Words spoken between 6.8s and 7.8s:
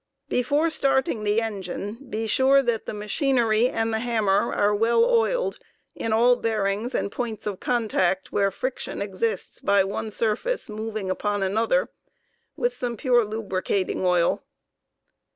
and points of